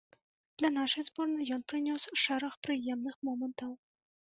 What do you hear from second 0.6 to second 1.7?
Для нашай зборнай ён